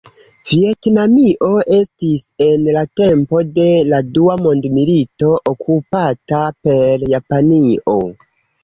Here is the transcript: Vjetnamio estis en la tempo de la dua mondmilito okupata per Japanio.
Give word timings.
Vjetnamio 0.51 1.49
estis 1.75 2.25
en 2.47 2.65
la 2.77 2.83
tempo 3.03 3.43
de 3.61 3.69
la 3.93 4.01
dua 4.17 4.41
mondmilito 4.47 5.33
okupata 5.55 6.45
per 6.63 7.09
Japanio. 7.17 8.03